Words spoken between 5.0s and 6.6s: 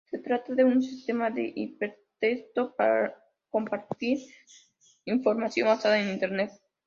información basado en Internet.